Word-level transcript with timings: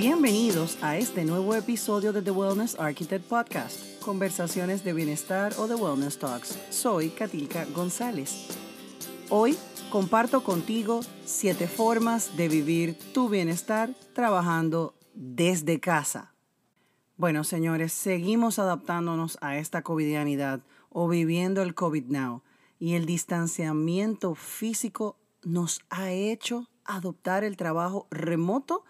Bienvenidos 0.00 0.78
a 0.80 0.96
este 0.96 1.26
nuevo 1.26 1.54
episodio 1.54 2.14
de 2.14 2.22
The 2.22 2.30
Wellness 2.30 2.74
Architect 2.80 3.22
Podcast, 3.26 4.00
conversaciones 4.00 4.82
de 4.82 4.94
bienestar 4.94 5.52
o 5.58 5.68
The 5.68 5.74
Wellness 5.74 6.18
Talks. 6.18 6.58
Soy 6.70 7.10
Katilka 7.10 7.66
González. 7.66 8.48
Hoy 9.28 9.58
comparto 9.90 10.42
contigo 10.42 11.00
siete 11.26 11.68
formas 11.68 12.34
de 12.38 12.48
vivir 12.48 12.96
tu 13.12 13.28
bienestar 13.28 13.90
trabajando 14.14 14.94
desde 15.12 15.80
casa. 15.80 16.32
Bueno, 17.18 17.44
señores, 17.44 17.92
seguimos 17.92 18.58
adaptándonos 18.58 19.36
a 19.42 19.58
esta 19.58 19.82
covidianidad 19.82 20.62
o 20.88 21.08
viviendo 21.08 21.60
el 21.60 21.74
COVID 21.74 22.06
now 22.06 22.42
y 22.78 22.94
el 22.94 23.04
distanciamiento 23.04 24.34
físico 24.34 25.18
nos 25.42 25.82
ha 25.90 26.10
hecho 26.10 26.70
adoptar 26.86 27.44
el 27.44 27.58
trabajo 27.58 28.06
remoto 28.10 28.82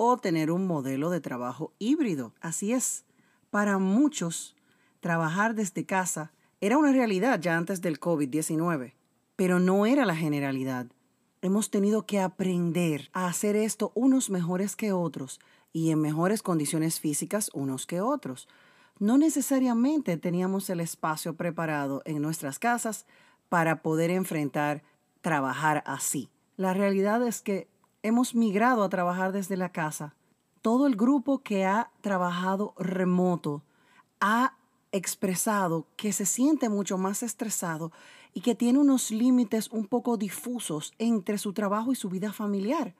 o 0.00 0.16
tener 0.16 0.52
un 0.52 0.68
modelo 0.68 1.10
de 1.10 1.20
trabajo 1.20 1.72
híbrido. 1.80 2.32
Así 2.40 2.72
es, 2.72 3.04
para 3.50 3.78
muchos, 3.78 4.54
trabajar 5.00 5.56
desde 5.56 5.84
casa 5.84 6.32
era 6.60 6.78
una 6.78 6.92
realidad 6.92 7.40
ya 7.40 7.56
antes 7.56 7.80
del 7.80 7.98
COVID-19, 7.98 8.94
pero 9.34 9.58
no 9.58 9.86
era 9.86 10.06
la 10.06 10.14
generalidad. 10.14 10.86
Hemos 11.42 11.70
tenido 11.70 12.06
que 12.06 12.20
aprender 12.20 13.10
a 13.12 13.26
hacer 13.26 13.56
esto 13.56 13.90
unos 13.96 14.30
mejores 14.30 14.76
que 14.76 14.92
otros 14.92 15.40
y 15.72 15.90
en 15.90 16.00
mejores 16.00 16.42
condiciones 16.42 17.00
físicas 17.00 17.50
unos 17.52 17.84
que 17.84 18.00
otros. 18.00 18.48
No 19.00 19.18
necesariamente 19.18 20.16
teníamos 20.16 20.70
el 20.70 20.78
espacio 20.78 21.34
preparado 21.34 22.02
en 22.04 22.22
nuestras 22.22 22.60
casas 22.60 23.04
para 23.48 23.82
poder 23.82 24.10
enfrentar 24.12 24.84
trabajar 25.22 25.82
así. 25.86 26.28
La 26.56 26.72
realidad 26.72 27.26
es 27.26 27.40
que 27.40 27.66
hemos 28.02 28.34
migrado 28.34 28.82
a 28.82 28.88
trabajar 28.88 29.32
desde 29.32 29.56
la 29.56 29.70
casa. 29.70 30.14
Todo 30.62 30.86
el 30.86 30.96
grupo 30.96 31.38
que 31.38 31.64
ha 31.64 31.90
trabajado 32.00 32.74
remoto 32.78 33.62
ha 34.20 34.54
expresado 34.92 35.86
que 35.96 36.12
se 36.12 36.26
siente 36.26 36.68
mucho 36.68 36.98
más 36.98 37.22
estresado 37.22 37.92
y 38.34 38.40
que 38.40 38.54
tiene 38.54 38.78
unos 38.78 39.10
límites 39.10 39.68
un 39.70 39.86
poco 39.86 40.16
difusos 40.16 40.92
entre 40.98 41.38
su 41.38 41.52
trabajo 41.52 41.92
y 41.92 41.96
su 41.96 42.08
vida 42.08 42.32
familiar. 42.32 42.94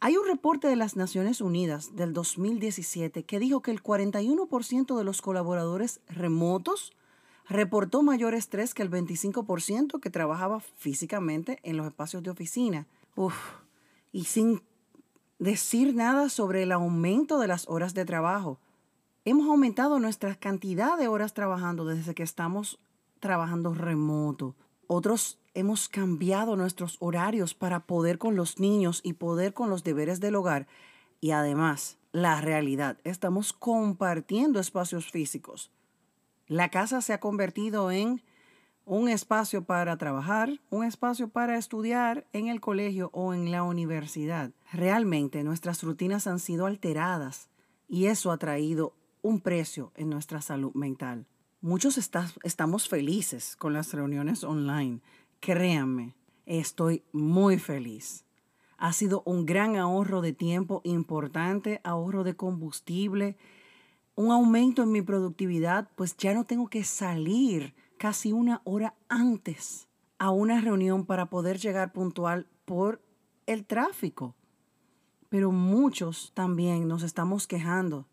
Hay 0.00 0.16
un 0.16 0.26
reporte 0.26 0.66
de 0.66 0.76
las 0.76 0.96
Naciones 0.96 1.40
Unidas 1.40 1.94
del 1.94 2.12
2017 2.12 3.22
que 3.22 3.38
dijo 3.38 3.62
que 3.62 3.70
el 3.70 3.82
41% 3.82 4.98
de 4.98 5.04
los 5.04 5.22
colaboradores 5.22 6.00
remotos 6.08 6.92
reportó 7.48 8.02
mayor 8.02 8.34
estrés 8.34 8.74
que 8.74 8.82
el 8.82 8.90
25% 8.90 10.00
que 10.00 10.10
trabajaba 10.10 10.60
físicamente 10.60 11.60
en 11.62 11.76
los 11.76 11.86
espacios 11.86 12.22
de 12.24 12.30
oficina. 12.30 12.86
Uf, 13.14 13.34
y 14.12 14.24
sin 14.24 14.62
decir 15.38 15.94
nada 15.94 16.28
sobre 16.28 16.62
el 16.62 16.72
aumento 16.72 17.40
de 17.40 17.48
las 17.48 17.68
horas 17.68 17.94
de 17.94 18.04
trabajo. 18.04 18.60
Hemos 19.24 19.48
aumentado 19.48 19.98
nuestra 19.98 20.34
cantidad 20.36 20.96
de 20.96 21.08
horas 21.08 21.34
trabajando 21.34 21.84
desde 21.84 22.14
que 22.14 22.22
estamos 22.22 22.78
trabajando 23.18 23.74
remoto. 23.74 24.54
Otros 24.86 25.38
hemos 25.54 25.88
cambiado 25.88 26.56
nuestros 26.56 26.96
horarios 27.00 27.54
para 27.54 27.86
poder 27.86 28.18
con 28.18 28.36
los 28.36 28.58
niños 28.58 29.00
y 29.02 29.14
poder 29.14 29.54
con 29.54 29.70
los 29.70 29.84
deberes 29.84 30.20
del 30.20 30.36
hogar. 30.36 30.66
Y 31.20 31.30
además, 31.30 31.98
la 32.12 32.40
realidad, 32.40 32.98
estamos 33.04 33.52
compartiendo 33.52 34.60
espacios 34.60 35.10
físicos. 35.10 35.70
La 36.46 36.68
casa 36.68 37.00
se 37.00 37.12
ha 37.12 37.20
convertido 37.20 37.90
en 37.90 38.22
un 38.84 39.08
espacio 39.08 39.64
para 39.64 39.96
trabajar, 39.96 40.60
un 40.70 40.84
espacio 40.84 41.28
para 41.28 41.56
estudiar 41.56 42.26
en 42.32 42.48
el 42.48 42.60
colegio 42.60 43.10
o 43.12 43.32
en 43.32 43.50
la 43.50 43.62
universidad. 43.62 44.50
Realmente 44.72 45.44
nuestras 45.44 45.82
rutinas 45.82 46.26
han 46.26 46.38
sido 46.38 46.66
alteradas 46.66 47.48
y 47.88 48.06
eso 48.06 48.32
ha 48.32 48.38
traído 48.38 48.94
un 49.22 49.40
precio 49.40 49.92
en 49.94 50.10
nuestra 50.10 50.40
salud 50.40 50.72
mental. 50.74 51.26
Muchos 51.60 51.96
estamos 51.96 52.88
felices 52.88 53.54
con 53.54 53.72
las 53.72 53.92
reuniones 53.92 54.42
online. 54.42 55.00
Créanme, 55.38 56.16
estoy 56.44 57.04
muy 57.12 57.58
feliz. 57.58 58.24
Ha 58.78 58.92
sido 58.92 59.22
un 59.24 59.46
gran 59.46 59.76
ahorro 59.76 60.22
de 60.22 60.32
tiempo 60.32 60.80
importante, 60.82 61.80
ahorro 61.84 62.24
de 62.24 62.34
combustible, 62.34 63.36
un 64.16 64.32
aumento 64.32 64.82
en 64.82 64.90
mi 64.90 65.02
productividad, 65.02 65.88
pues 65.94 66.16
ya 66.16 66.34
no 66.34 66.44
tengo 66.44 66.68
que 66.68 66.82
salir 66.82 67.74
casi 68.02 68.32
una 68.32 68.62
hora 68.64 68.96
antes 69.08 69.86
a 70.18 70.30
una 70.32 70.60
reunión 70.60 71.06
para 71.06 71.26
poder 71.26 71.58
llegar 71.58 71.92
puntual 71.92 72.48
por 72.64 73.00
el 73.46 73.64
tráfico. 73.64 74.34
Pero 75.28 75.52
muchos 75.52 76.32
también 76.34 76.88
nos 76.88 77.04
estamos 77.04 77.46
quejando 77.46 78.08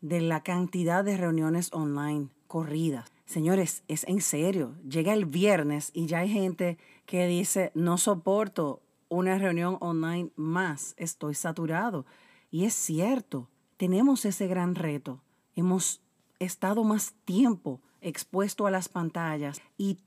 de 0.00 0.20
la 0.20 0.42
cantidad 0.42 1.04
de 1.04 1.16
reuniones 1.16 1.72
online 1.72 2.30
corridas. 2.48 3.12
Señores, 3.26 3.84
es 3.86 4.02
en 4.08 4.20
serio. 4.20 4.74
Llega 4.82 5.12
el 5.12 5.24
viernes 5.24 5.92
y 5.94 6.06
ya 6.06 6.18
hay 6.18 6.28
gente 6.28 6.76
que 7.04 7.28
dice, 7.28 7.70
no 7.76 7.98
soporto 7.98 8.82
una 9.08 9.38
reunión 9.38 9.76
online 9.78 10.32
más, 10.34 10.94
estoy 10.96 11.36
saturado. 11.36 12.06
Y 12.50 12.64
es 12.64 12.74
cierto, 12.74 13.48
tenemos 13.76 14.24
ese 14.24 14.48
gran 14.48 14.74
reto. 14.74 15.22
Hemos 15.54 16.02
estado 16.40 16.82
más 16.82 17.14
tiempo 17.24 17.80
expuesto 18.00 18.66
a 18.66 18.70
las 18.70 18.88
pantallas 18.88 19.60
y 19.76 19.98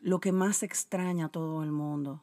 lo 0.00 0.20
que 0.20 0.32
más 0.32 0.62
extraña 0.62 1.26
a 1.26 1.28
todo 1.30 1.62
el 1.62 1.72
mundo 1.72 2.22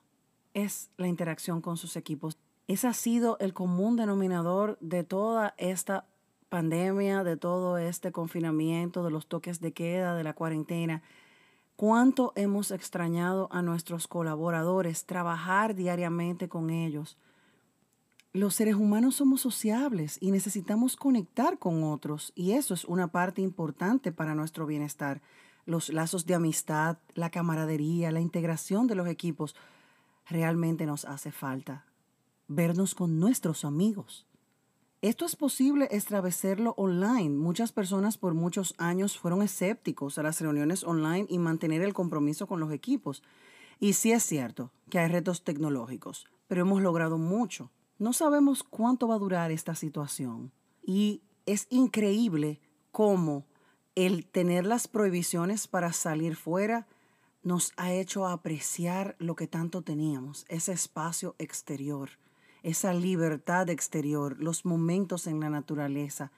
es 0.53 0.91
la 0.97 1.07
interacción 1.07 1.61
con 1.61 1.77
sus 1.77 1.95
equipos. 1.95 2.37
Ese 2.67 2.87
ha 2.87 2.93
sido 2.93 3.37
el 3.39 3.53
común 3.53 3.95
denominador 3.95 4.77
de 4.81 5.03
toda 5.03 5.55
esta 5.57 6.05
pandemia, 6.49 7.23
de 7.23 7.37
todo 7.37 7.77
este 7.77 8.11
confinamiento, 8.11 9.03
de 9.03 9.11
los 9.11 9.27
toques 9.27 9.61
de 9.61 9.71
queda, 9.71 10.15
de 10.15 10.23
la 10.23 10.33
cuarentena. 10.33 11.01
Cuánto 11.75 12.33
hemos 12.35 12.71
extrañado 12.71 13.47
a 13.51 13.61
nuestros 13.61 14.07
colaboradores, 14.07 15.05
trabajar 15.05 15.75
diariamente 15.75 16.49
con 16.49 16.69
ellos, 16.69 17.17
los 18.33 18.55
seres 18.55 18.75
humanos 18.75 19.15
somos 19.15 19.41
sociables 19.41 20.17
y 20.21 20.31
necesitamos 20.31 20.95
conectar 20.95 21.59
con 21.59 21.83
otros 21.83 22.31
y 22.33 22.53
eso 22.53 22.73
es 22.73 22.85
una 22.85 23.07
parte 23.07 23.41
importante 23.41 24.13
para 24.13 24.35
nuestro 24.35 24.65
bienestar. 24.65 25.21
Los 25.65 25.89
lazos 25.89 26.25
de 26.25 26.35
amistad, 26.35 26.97
la 27.13 27.29
camaradería, 27.29 28.09
la 28.09 28.21
integración 28.21 28.87
de 28.87 28.95
los 28.95 29.07
equipos, 29.07 29.53
realmente 30.29 30.85
nos 30.85 31.03
hace 31.03 31.33
falta. 31.33 31.85
Vernos 32.47 32.95
con 32.95 33.19
nuestros 33.19 33.65
amigos. 33.65 34.25
Esto 35.01 35.25
es 35.25 35.35
posible 35.35 35.89
establecerlo 35.91 36.73
online. 36.77 37.31
Muchas 37.31 37.73
personas 37.73 38.17
por 38.17 38.33
muchos 38.33 38.75
años 38.77 39.17
fueron 39.17 39.41
escépticos 39.41 40.17
a 40.17 40.23
las 40.23 40.39
reuniones 40.39 40.85
online 40.85 41.25
y 41.27 41.37
mantener 41.37 41.81
el 41.81 41.93
compromiso 41.93 42.47
con 42.47 42.61
los 42.61 42.71
equipos. 42.71 43.23
Y 43.79 43.93
sí 43.93 44.13
es 44.13 44.23
cierto 44.23 44.71
que 44.89 44.99
hay 44.99 45.07
retos 45.09 45.43
tecnológicos, 45.43 46.27
pero 46.47 46.61
hemos 46.61 46.81
logrado 46.81 47.17
mucho. 47.17 47.71
No 48.01 48.13
sabemos 48.13 48.63
cuánto 48.63 49.07
va 49.07 49.13
a 49.13 49.19
durar 49.19 49.51
esta 49.51 49.75
situación. 49.75 50.51
Y 50.81 51.21
es 51.45 51.67
increíble 51.69 52.59
cómo 52.91 53.45
el 53.93 54.25
tener 54.25 54.65
las 54.65 54.87
prohibiciones 54.87 55.67
para 55.67 55.93
salir 55.93 56.35
fuera 56.35 56.87
nos 57.43 57.73
ha 57.77 57.93
hecho 57.93 58.27
apreciar 58.27 59.15
lo 59.19 59.35
que 59.35 59.45
tanto 59.45 59.83
teníamos, 59.83 60.47
ese 60.49 60.71
espacio 60.71 61.35
exterior, 61.37 62.09
esa 62.63 62.91
libertad 62.91 63.69
exterior, 63.69 64.35
los 64.39 64.65
momentos 64.65 65.27
en 65.27 65.39
la 65.39 65.51
naturaleza, 65.51 66.31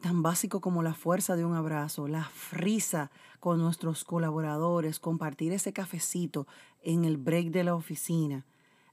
tan 0.00 0.24
básico 0.24 0.60
como 0.60 0.82
la 0.82 0.94
fuerza 0.94 1.36
de 1.36 1.44
un 1.44 1.54
abrazo, 1.54 2.08
la 2.08 2.24
frisa 2.24 3.12
con 3.38 3.60
nuestros 3.60 4.02
colaboradores, 4.02 4.98
compartir 4.98 5.52
ese 5.52 5.72
cafecito 5.72 6.48
en 6.82 7.04
el 7.04 7.18
break 7.18 7.52
de 7.52 7.62
la 7.62 7.76
oficina, 7.76 8.44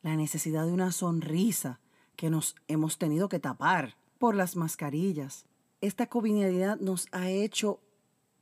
la 0.02 0.16
necesidad 0.16 0.66
de 0.66 0.72
una 0.72 0.92
sonrisa 0.92 1.80
que 2.16 2.30
nos 2.30 2.56
hemos 2.68 2.98
tenido 2.98 3.30
que 3.30 3.40
tapar 3.40 3.96
por 4.18 4.36
las 4.36 4.56
mascarillas. 4.56 5.46
Esta 5.82 6.08
comunidad 6.08 6.80
nos 6.80 7.08
ha 7.12 7.30
hecho 7.30 7.80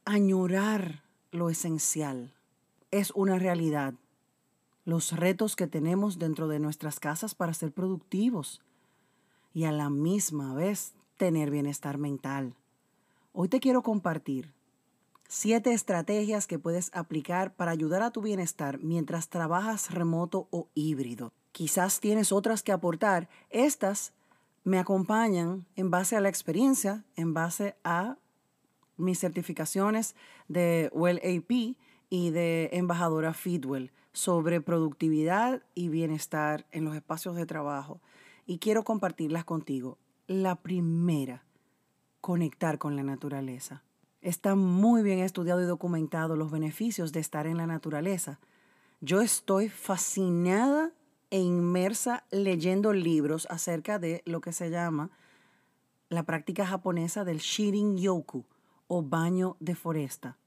añorar 0.06 1.04
lo 1.32 1.50
esencial. 1.50 2.34
Es 2.92 3.12
una 3.12 3.38
realidad. 3.38 3.94
Los 4.86 5.12
retos 5.12 5.56
que 5.56 5.68
tenemos 5.68 6.18
dentro 6.18 6.48
de 6.48 6.60
nuestras 6.60 7.00
casas 7.00 7.36
para 7.36 7.54
ser 7.54 7.72
productivos 7.72 8.62
y 9.54 9.66
a 9.66 9.72
la 9.72 9.90
misma 9.90 10.54
vez 10.54 10.94
tener 11.18 11.52
bienestar 11.52 11.98
mental. 11.98 12.56
Hoy 13.34 13.50
te 13.50 13.60
quiero 13.60 13.84
compartir 13.84 14.54
Siete 15.30 15.74
estrategias 15.74 16.48
que 16.48 16.58
puedes 16.58 16.90
aplicar 16.94 17.54
para 17.54 17.72
ayudar 17.72 18.02
a 18.02 18.12
tu 18.12 18.22
bienestar 18.22 18.80
mientras 18.82 19.28
trabajas 19.28 19.92
remoto 19.92 20.48
o 20.52 20.70
híbrido. 20.74 21.34
Quizás 21.58 22.00
tienes 22.00 22.32
otras 22.32 22.62
que 22.62 22.72
aportar. 22.72 23.30
Estas 23.50 24.14
me 24.64 24.78
acompañan 24.78 25.66
en 25.76 25.90
base 25.90 26.16
a 26.16 26.22
la 26.22 26.30
experiencia, 26.30 27.04
en 27.16 27.34
base 27.34 27.76
a 27.84 28.18
mis 28.96 29.20
certificaciones 29.20 30.16
de 30.48 30.92
Well 30.94 31.18
AP 31.18 31.76
y 32.12 32.30
de 32.30 32.70
embajadora 32.74 33.34
Feedwell 33.34 33.92
sobre 34.14 34.62
productividad 34.62 35.64
y 35.74 35.90
bienestar 35.90 36.68
en 36.72 36.86
los 36.86 36.96
espacios 36.96 37.36
de 37.36 37.48
trabajo. 37.48 38.02
Y 38.46 38.60
quiero 38.60 38.84
compartirlas 38.84 39.44
contigo. 39.44 39.98
la 40.28 40.58
primera, 40.58 41.44
conectar 42.22 42.78
con 42.78 42.96
la 42.96 43.02
naturaleza. 43.02 43.82
Está 44.22 44.54
muy 44.54 45.02
bien 45.02 45.18
estudiado 45.18 45.64
y 45.64 45.66
documentado 45.66 46.36
los 46.36 46.52
beneficios 46.52 47.14
de 47.14 47.20
estar 47.20 47.48
en 47.48 47.58
la 47.58 47.66
naturaleza. 47.66 48.40
Yo 49.02 49.22
estoy 49.22 49.70
fascinada 49.70 50.92
e 51.30 51.40
inmersa 51.40 52.24
leyendo 52.32 52.94
libros 52.94 53.48
acerca 53.50 54.00
de 54.00 54.22
lo 54.26 54.42
que 54.42 54.54
se 54.54 54.70
llama 54.70 55.12
la 56.10 56.24
práctica 56.24 56.66
japonesa 56.66 57.26
del 57.26 57.40
Shirin 57.40 57.98
Yoku 57.98 58.46
o 58.88 59.02
baño 59.02 59.58
de 59.60 59.76
foresta, 59.76 60.38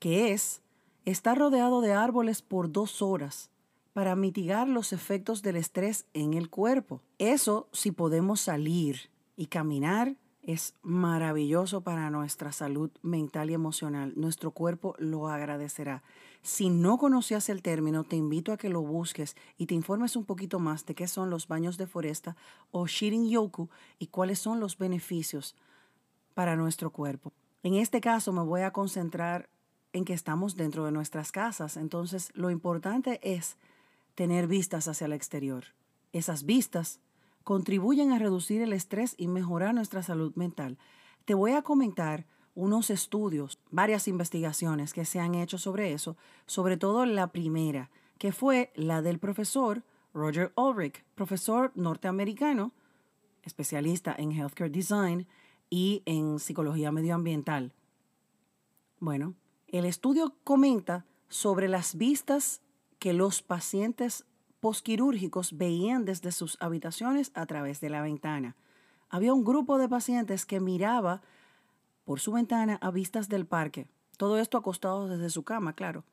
que 0.00 0.32
es 0.32 0.60
estar 1.04 1.38
rodeado 1.38 1.80
de 1.80 1.92
árboles 1.92 2.42
por 2.42 2.70
dos 2.72 3.02
horas 3.02 3.50
para 3.92 4.16
mitigar 4.16 4.68
los 4.68 4.92
efectos 4.92 5.42
del 5.42 5.56
estrés 5.56 6.06
en 6.14 6.34
el 6.34 6.48
cuerpo. 6.50 7.02
Eso 7.18 7.68
si 7.72 7.92
podemos 7.92 8.40
salir 8.40 9.10
y 9.36 9.46
caminar 9.46 10.16
es 10.42 10.74
maravilloso 10.82 11.82
para 11.82 12.10
nuestra 12.10 12.52
salud 12.52 12.90
mental 13.02 13.50
y 13.50 13.54
emocional. 13.54 14.12
Nuestro 14.16 14.50
cuerpo 14.50 14.94
lo 14.98 15.28
agradecerá. 15.28 16.02
Si 16.42 16.68
no 16.68 16.98
conocías 16.98 17.48
el 17.48 17.62
término, 17.62 18.02
te 18.02 18.16
invito 18.16 18.52
a 18.52 18.56
que 18.56 18.68
lo 18.68 18.82
busques 18.82 19.36
y 19.56 19.66
te 19.66 19.74
informes 19.74 20.16
un 20.16 20.24
poquito 20.24 20.58
más 20.58 20.84
de 20.84 20.96
qué 20.96 21.06
son 21.06 21.30
los 21.30 21.46
baños 21.46 21.78
de 21.78 21.86
foresta 21.86 22.36
o 22.72 22.86
Shirin 22.86 23.28
Yoku 23.28 23.68
y 24.00 24.08
cuáles 24.08 24.40
son 24.40 24.58
los 24.58 24.76
beneficios 24.76 25.54
para 26.34 26.56
nuestro 26.56 26.90
cuerpo. 26.90 27.32
En 27.62 27.74
este 27.74 28.00
caso 28.00 28.32
me 28.32 28.42
voy 28.42 28.62
a 28.62 28.72
concentrar 28.72 29.48
en 29.92 30.04
que 30.04 30.14
estamos 30.14 30.56
dentro 30.56 30.84
de 30.84 30.90
nuestras 30.90 31.30
casas, 31.30 31.76
entonces 31.76 32.32
lo 32.34 32.50
importante 32.50 33.20
es 33.22 33.56
tener 34.16 34.48
vistas 34.48 34.88
hacia 34.88 35.04
el 35.04 35.12
exterior. 35.12 35.66
Esas 36.12 36.44
vistas 36.44 36.98
contribuyen 37.44 38.12
a 38.12 38.18
reducir 38.18 38.62
el 38.62 38.72
estrés 38.72 39.14
y 39.16 39.28
mejorar 39.28 39.74
nuestra 39.74 40.02
salud 40.02 40.34
mental. 40.34 40.78
Te 41.24 41.34
voy 41.34 41.52
a 41.52 41.62
comentar 41.62 42.26
unos 42.54 42.90
estudios, 42.90 43.58
varias 43.70 44.08
investigaciones 44.08 44.92
que 44.92 45.04
se 45.04 45.20
han 45.20 45.34
hecho 45.34 45.58
sobre 45.58 45.92
eso, 45.92 46.16
sobre 46.46 46.76
todo 46.76 47.06
la 47.06 47.28
primera, 47.28 47.90
que 48.18 48.32
fue 48.32 48.72
la 48.74 49.02
del 49.02 49.18
profesor 49.18 49.82
Roger 50.12 50.52
Ulrich, 50.56 51.02
profesor 51.14 51.72
norteamericano, 51.74 52.72
especialista 53.42 54.14
en 54.16 54.32
healthcare 54.32 54.70
design 54.70 55.26
y 55.70 56.02
en 56.04 56.38
psicología 56.38 56.92
medioambiental. 56.92 57.72
Bueno, 59.00 59.34
el 59.68 59.86
estudio 59.86 60.34
comenta 60.44 61.06
sobre 61.28 61.68
las 61.68 61.96
vistas 61.96 62.60
que 62.98 63.14
los 63.14 63.42
pacientes 63.42 64.26
posquirúrgicos 64.62 65.58
veían 65.58 66.04
desde 66.04 66.30
sus 66.30 66.56
habitaciones 66.60 67.32
a 67.34 67.46
través 67.46 67.80
de 67.80 67.90
la 67.90 68.00
ventana. 68.00 68.54
Había 69.10 69.34
un 69.34 69.42
grupo 69.42 69.76
de 69.76 69.88
pacientes 69.88 70.46
que 70.46 70.60
miraba 70.60 71.20
por 72.04 72.20
su 72.20 72.30
ventana 72.30 72.78
a 72.80 72.92
vistas 72.92 73.28
del 73.28 73.44
parque. 73.44 73.88
Todo 74.16 74.38
esto 74.38 74.56
acostado 74.56 75.08
desde 75.08 75.30
su 75.30 75.42
cama, 75.42 75.72
claro. 75.72 76.04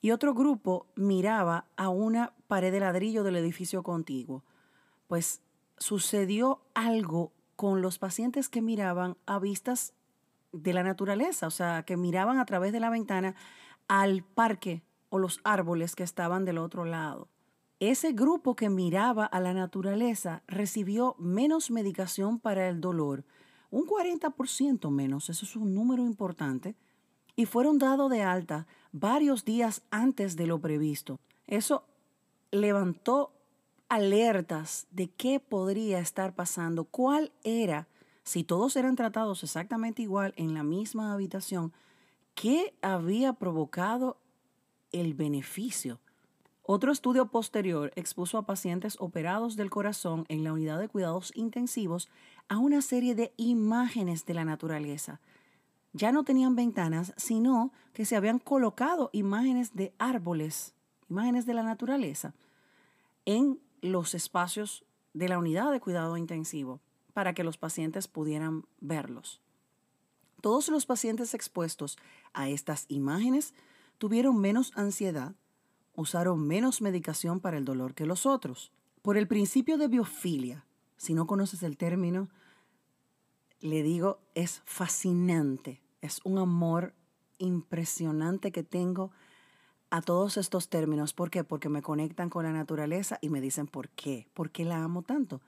Y 0.00 0.10
otro 0.10 0.34
grupo 0.34 0.86
miraba 0.96 1.66
a 1.76 1.88
una 1.88 2.32
pared 2.48 2.72
de 2.72 2.80
ladrillo 2.80 3.22
del 3.22 3.36
edificio 3.36 3.84
contiguo. 3.84 4.42
Pues 5.06 5.40
sucedió 5.78 6.62
algo 6.74 7.30
con 7.54 7.80
los 7.80 8.00
pacientes 8.00 8.48
que 8.48 8.60
miraban 8.60 9.16
a 9.24 9.38
vistas 9.38 9.94
de 10.50 10.72
la 10.72 10.82
naturaleza, 10.82 11.46
o 11.46 11.52
sea, 11.52 11.84
que 11.84 11.96
miraban 11.96 12.40
a 12.40 12.44
través 12.44 12.72
de 12.72 12.80
la 12.80 12.90
ventana 12.90 13.36
al 13.86 14.24
parque 14.24 14.82
o 15.10 15.20
los 15.20 15.38
árboles 15.44 15.94
que 15.94 16.02
estaban 16.02 16.44
del 16.44 16.58
otro 16.58 16.84
lado. 16.84 17.28
Ese 17.84 18.12
grupo 18.12 18.54
que 18.54 18.70
miraba 18.70 19.26
a 19.26 19.40
la 19.40 19.54
naturaleza 19.54 20.44
recibió 20.46 21.16
menos 21.18 21.72
medicación 21.72 22.38
para 22.38 22.68
el 22.68 22.80
dolor 22.80 23.24
un 23.72 23.88
40% 23.88 24.88
menos, 24.92 25.28
eso 25.28 25.44
es 25.44 25.56
un 25.56 25.74
número 25.74 26.04
importante, 26.04 26.76
y 27.34 27.44
fueron 27.44 27.78
dados 27.78 28.08
de 28.08 28.22
alta 28.22 28.68
varios 28.92 29.44
días 29.44 29.82
antes 29.90 30.36
de 30.36 30.46
lo 30.46 30.60
previsto. 30.60 31.18
Eso 31.48 31.84
levantó 32.52 33.32
alertas 33.88 34.86
de 34.92 35.10
qué 35.10 35.40
podría 35.40 35.98
estar 35.98 36.36
pasando, 36.36 36.84
cuál 36.84 37.32
era, 37.42 37.88
si 38.22 38.44
todos 38.44 38.76
eran 38.76 38.94
tratados 38.94 39.42
exactamente 39.42 40.02
igual 40.02 40.34
en 40.36 40.54
la 40.54 40.62
misma 40.62 41.12
habitación, 41.12 41.72
qué 42.36 42.76
había 42.80 43.32
provocado 43.32 44.18
el 44.92 45.14
beneficio. 45.14 45.98
Otro 46.74 46.90
estudio 46.90 47.26
posterior 47.26 47.92
expuso 47.96 48.38
a 48.38 48.46
pacientes 48.46 48.96
operados 48.98 49.56
del 49.56 49.68
corazón 49.68 50.24
en 50.30 50.42
la 50.42 50.54
unidad 50.54 50.80
de 50.80 50.88
cuidados 50.88 51.30
intensivos 51.34 52.08
a 52.48 52.56
una 52.56 52.80
serie 52.80 53.14
de 53.14 53.34
imágenes 53.36 54.24
de 54.24 54.32
la 54.32 54.46
naturaleza. 54.46 55.20
Ya 55.92 56.12
no 56.12 56.24
tenían 56.24 56.56
ventanas, 56.56 57.12
sino 57.18 57.74
que 57.92 58.06
se 58.06 58.16
habían 58.16 58.38
colocado 58.38 59.10
imágenes 59.12 59.74
de 59.74 59.92
árboles, 59.98 60.72
imágenes 61.10 61.44
de 61.44 61.52
la 61.52 61.62
naturaleza, 61.62 62.32
en 63.26 63.60
los 63.82 64.14
espacios 64.14 64.82
de 65.12 65.28
la 65.28 65.36
unidad 65.36 65.72
de 65.72 65.80
cuidado 65.80 66.16
intensivo 66.16 66.80
para 67.12 67.34
que 67.34 67.44
los 67.44 67.58
pacientes 67.58 68.08
pudieran 68.08 68.64
verlos. 68.80 69.42
Todos 70.40 70.70
los 70.70 70.86
pacientes 70.86 71.34
expuestos 71.34 71.98
a 72.32 72.48
estas 72.48 72.86
imágenes 72.88 73.52
tuvieron 73.98 74.40
menos 74.40 74.72
ansiedad, 74.74 75.34
usaron 75.94 76.46
menos 76.46 76.80
medicación 76.80 77.40
para 77.40 77.58
el 77.58 77.64
dolor 77.64 77.94
que 77.94 78.06
los 78.06 78.26
otros. 78.26 78.72
Por 79.02 79.16
el 79.16 79.26
principio 79.26 79.78
de 79.78 79.88
biofilia, 79.88 80.64
si 80.96 81.14
no 81.14 81.26
conoces 81.26 81.62
el 81.62 81.76
término, 81.76 82.28
le 83.60 83.82
digo, 83.82 84.20
es 84.34 84.62
fascinante, 84.64 85.82
es 86.00 86.20
un 86.24 86.38
amor 86.38 86.94
impresionante 87.38 88.52
que 88.52 88.62
tengo 88.62 89.10
a 89.90 90.00
todos 90.00 90.36
estos 90.36 90.68
términos. 90.68 91.12
¿Por 91.12 91.30
qué? 91.30 91.44
Porque 91.44 91.68
me 91.68 91.82
conectan 91.82 92.30
con 92.30 92.44
la 92.44 92.52
naturaleza 92.52 93.18
y 93.20 93.28
me 93.28 93.40
dicen 93.40 93.66
por 93.66 93.88
qué, 93.90 94.26
por 94.34 94.50
qué 94.50 94.64
la 94.64 94.82
amo 94.82 95.02
tanto. 95.02 95.40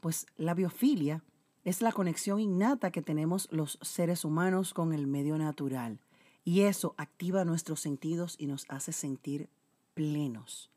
Pues 0.00 0.26
la 0.36 0.54
biofilia 0.54 1.22
es 1.64 1.82
la 1.82 1.92
conexión 1.92 2.40
innata 2.40 2.90
que 2.90 3.02
tenemos 3.02 3.48
los 3.50 3.78
seres 3.82 4.24
humanos 4.24 4.74
con 4.74 4.92
el 4.92 5.06
medio 5.06 5.38
natural. 5.38 6.00
Y 6.44 6.62
eso 6.62 6.94
activa 6.96 7.44
nuestros 7.44 7.80
sentidos 7.80 8.36
y 8.38 8.46
nos 8.46 8.66
hace 8.68 8.92
sentir 8.92 9.48
plenos. 9.96 10.70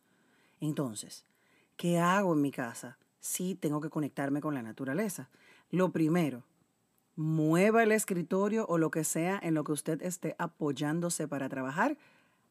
Entonces, 0.62 1.26
¿qué 1.76 2.00
hago 2.00 2.34
en 2.34 2.42
mi 2.42 2.52
casa? 2.52 2.98
Si 3.20 3.54
tengo 3.54 3.82
que 3.82 3.90
conectarme 3.90 4.40
con 4.40 4.54
la 4.54 4.64
naturaleza. 4.64 5.30
Lo 5.70 5.92
primero, 5.92 6.44
mueva 7.18 7.84
el 7.84 7.92
escritorio 7.92 8.66
o 8.68 8.78
lo 8.78 8.92
que 8.92 9.04
sea 9.04 9.38
en 9.44 9.56
lo 9.56 9.66
que 9.66 9.74
usted 9.74 10.02
esté 10.02 10.36
apoyándose 10.40 11.28
para 11.28 11.50
trabajar 11.50 11.98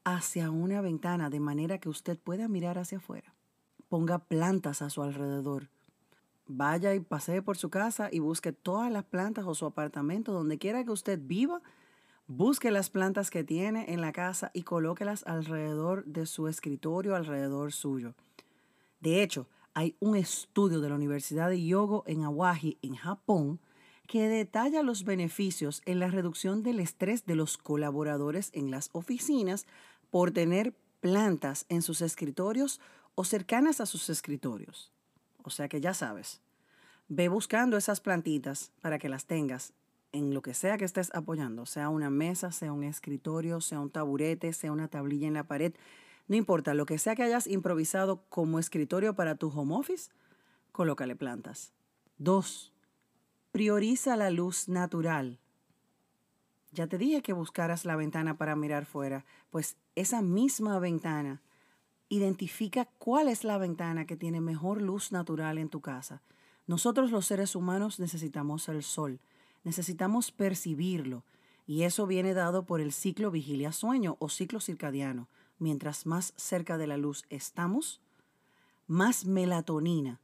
hacia 0.04 0.50
una 0.50 0.82
ventana 0.82 1.30
de 1.30 1.40
manera 1.40 1.78
que 1.78 1.88
usted 1.88 2.18
pueda 2.18 2.48
mirar 2.48 2.78
hacia 2.78 2.98
afuera. 2.98 3.32
Ponga 3.88 4.18
plantas 4.18 4.82
a 4.82 4.90
su 4.90 5.02
alrededor. 5.02 5.70
Vaya 6.46 6.94
y 6.94 7.00
pasee 7.00 7.40
por 7.40 7.56
su 7.56 7.70
casa 7.70 8.10
y 8.12 8.18
busque 8.18 8.52
todas 8.52 8.92
las 8.92 9.04
plantas 9.04 9.46
o 9.46 9.54
su 9.54 9.64
apartamento, 9.64 10.32
donde 10.32 10.58
quiera 10.58 10.84
que 10.84 10.90
usted 10.90 11.18
viva, 11.18 11.62
Busque 12.30 12.70
las 12.70 12.90
plantas 12.90 13.30
que 13.30 13.42
tiene 13.42 13.87
en 13.88 14.02
la 14.02 14.12
casa 14.12 14.50
y 14.52 14.62
colóquelas 14.62 15.26
alrededor 15.26 16.04
de 16.04 16.26
su 16.26 16.47
escritorio, 16.47 17.16
alrededor 17.16 17.73
suyo. 17.73 18.14
De 19.00 19.23
hecho, 19.23 19.47
hay 19.73 19.97
un 19.99 20.14
estudio 20.14 20.82
de 20.82 20.90
la 20.90 20.94
Universidad 20.94 21.49
de 21.49 21.64
Yogo 21.64 22.04
en 22.06 22.25
Awaji, 22.25 22.76
en 22.82 22.97
Japón, 22.97 23.61
que 24.06 24.28
detalla 24.28 24.82
los 24.82 25.04
beneficios 25.04 25.80
en 25.87 26.00
la 26.00 26.08
reducción 26.08 26.62
del 26.62 26.80
estrés 26.80 27.25
de 27.25 27.35
los 27.35 27.56
colaboradores 27.56 28.50
en 28.52 28.70
las 28.70 28.90
oficinas 28.92 29.66
por 30.11 30.30
tener 30.30 30.75
plantas 31.00 31.64
en 31.70 31.80
sus 31.80 32.02
escritorios 32.02 32.78
o 33.14 33.25
cercanas 33.25 33.80
a 33.80 33.87
sus 33.87 34.11
escritorios. 34.11 34.92
O 35.44 35.49
sea 35.49 35.70
que 35.70 35.80
ya 35.80 35.94
sabes, 35.94 36.42
ve 37.08 37.28
buscando 37.28 37.78
esas 37.78 38.00
plantitas 38.00 38.70
para 38.82 38.99
que 38.99 39.08
las 39.08 39.25
tengas 39.25 39.73
en 40.12 40.34
lo 40.34 40.42
que 40.42 40.54
sea 40.54 40.78
que 40.78 40.84
estés 40.84 41.10
apoyando, 41.14 41.66
sea 41.66 41.88
una 41.88 42.10
mesa, 42.10 42.52
sea 42.52 42.72
un 42.72 42.84
escritorio, 42.84 43.60
sea 43.60 43.80
un 43.80 43.90
taburete, 43.90 44.52
sea 44.52 44.72
una 44.72 44.88
tablilla 44.88 45.28
en 45.28 45.34
la 45.34 45.44
pared, 45.44 45.74
no 46.28 46.36
importa, 46.36 46.74
lo 46.74 46.86
que 46.86 46.98
sea 46.98 47.16
que 47.16 47.22
hayas 47.22 47.46
improvisado 47.46 48.22
como 48.28 48.58
escritorio 48.58 49.14
para 49.14 49.36
tu 49.36 49.48
home 49.48 49.74
office, 49.74 50.10
colócale 50.72 51.16
plantas. 51.16 51.72
Dos, 52.18 52.72
prioriza 53.50 54.16
la 54.16 54.30
luz 54.30 54.68
natural. 54.68 55.38
Ya 56.70 56.86
te 56.86 56.98
dije 56.98 57.22
que 57.22 57.32
buscaras 57.32 57.86
la 57.86 57.96
ventana 57.96 58.36
para 58.36 58.56
mirar 58.56 58.84
fuera, 58.84 59.24
pues 59.50 59.76
esa 59.94 60.20
misma 60.20 60.78
ventana 60.78 61.40
identifica 62.10 62.86
cuál 62.98 63.28
es 63.28 63.44
la 63.44 63.56
ventana 63.56 64.06
que 64.06 64.16
tiene 64.16 64.40
mejor 64.40 64.82
luz 64.82 65.12
natural 65.12 65.56
en 65.56 65.70
tu 65.70 65.80
casa. 65.80 66.22
Nosotros 66.66 67.10
los 67.10 67.26
seres 67.26 67.56
humanos 67.56 67.98
necesitamos 67.98 68.68
el 68.68 68.82
sol 68.82 69.20
necesitamos 69.68 70.32
percibirlo 70.32 71.25
y 71.66 71.82
eso 71.82 72.06
viene 72.06 72.32
dado 72.32 72.64
por 72.64 72.80
el 72.80 72.90
ciclo 72.90 73.30
vigilia-sueño 73.30 74.16
o 74.18 74.30
ciclo 74.30 74.60
circadiano. 74.60 75.28
Mientras 75.58 76.06
más 76.06 76.32
cerca 76.37 76.78
de 76.78 76.87
la 76.87 76.96
luz 76.96 77.26
estamos, 77.28 78.00
más 78.87 79.26
melatonina, 79.26 80.20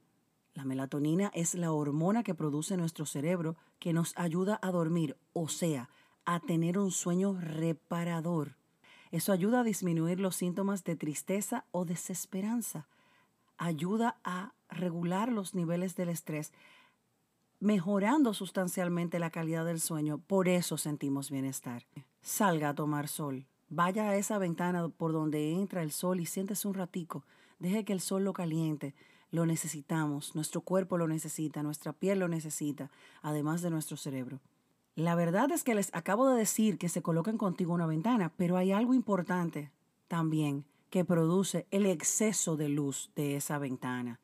La 0.55 0.63
melatonina 0.63 1.31
es 1.33 1.53
la 1.53 1.73
hormona 1.73 2.23
que 2.23 2.33
produce 2.33 2.77
nuestro 2.77 3.05
cerebro 3.05 3.57
que 3.77 3.91
nos 3.91 4.17
ayuda 4.17 4.57
a 4.63 4.71
dormir, 4.71 5.17
o 5.33 5.49
sea, 5.49 5.89
a 6.23 6.39
tener 6.39 6.79
un 6.79 6.91
sueño 6.91 7.37
reparador. 7.39 8.55
Eso 9.11 9.33
ayuda 9.33 9.59
a 9.59 9.63
disminuir 9.63 10.19
los 10.19 10.37
síntomas 10.37 10.83
de 10.85 10.95
tristeza 10.95 11.65
o 11.71 11.83
desesperanza. 11.83 12.87
Ayuda 13.57 14.17
a 14.23 14.53
regular 14.69 15.29
los 15.29 15.53
niveles 15.53 15.95
del 15.97 16.09
estrés, 16.09 16.53
mejorando 17.59 18.33
sustancialmente 18.33 19.19
la 19.19 19.29
calidad 19.29 19.65
del 19.65 19.79
sueño. 19.79 20.19
Por 20.19 20.47
eso 20.47 20.77
sentimos 20.77 21.31
bienestar. 21.31 21.85
Salga 22.21 22.69
a 22.69 22.75
tomar 22.75 23.07
sol. 23.07 23.45
Vaya 23.69 24.09
a 24.09 24.15
esa 24.15 24.37
ventana 24.37 24.87
por 24.89 25.11
donde 25.11 25.51
entra 25.53 25.81
el 25.81 25.91
sol 25.91 26.19
y 26.19 26.25
siéntese 26.25 26.67
un 26.67 26.75
ratico. 26.75 27.23
Deje 27.59 27.85
que 27.85 27.93
el 27.93 28.01
sol 28.01 28.23
lo 28.23 28.33
caliente 28.33 28.93
lo 29.31 29.45
necesitamos, 29.45 30.33
nuestro 30.33 30.61
cuerpo 30.61 30.97
lo 30.97 31.07
necesita, 31.07 31.61
nuestra 31.61 31.93
piel 31.93 32.19
lo 32.19 32.27
necesita, 32.27 32.89
además 33.21 33.61
de 33.61 33.69
nuestro 33.69 33.97
cerebro. 33.97 34.39
La 34.95 35.13
verdad 35.15 35.51
es 35.51 35.63
que 35.63 35.75
les 35.75 35.93
acabo 35.93 36.29
de 36.29 36.37
decir 36.37 36.77
que 36.77 36.87
se 36.87 37.01
coloquen 37.01 37.37
contigo 37.37 37.73
una 37.73 37.85
ventana, 37.85 38.31
pero 38.37 38.55
hay 38.55 38.71
algo 38.71 38.93
importante 38.93 39.71
también 40.07 40.65
que 40.89 41.03
produce 41.03 41.67
el 41.71 41.85
exceso 41.85 42.55
de 42.55 42.69
luz 42.69 43.11
de 43.15 43.35
esa 43.35 43.57
ventana. 43.57 44.21